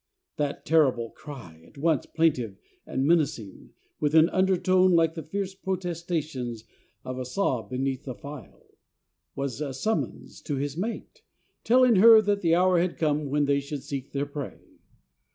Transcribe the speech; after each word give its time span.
That 0.37 0.65
terrible 0.65 1.11
cry, 1.11 1.61
at 1.67 1.77
once 1.77 2.07
plaintive 2.07 2.57
and 2.87 3.05
menacing, 3.05 3.69
with 3.99 4.15
an 4.15 4.29
undertone 4.29 4.93
like 4.95 5.13
the 5.13 5.21
fierce 5.21 5.53
protestations 5.53 6.63
of 7.05 7.19
a 7.19 7.23
saw 7.23 7.61
beneath 7.61 8.05
the 8.05 8.15
file, 8.15 8.65
was 9.35 9.61
a 9.61 9.75
summons 9.75 10.41
to 10.41 10.55
his 10.55 10.75
mate, 10.75 11.21
telling 11.63 11.97
her 11.97 12.19
that 12.19 12.41
the 12.41 12.55
hour 12.55 12.79
had 12.79 12.97
come 12.97 13.29
when 13.29 13.45
they 13.45 13.59
should 13.59 13.83
seek 13.83 14.11
their 14.11 14.25
prey. 14.25 14.79